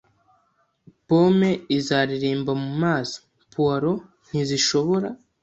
[1.07, 3.15] Pome izareremba mumazi,
[3.51, 3.91] puwaro
[4.27, 5.07] ntishobora.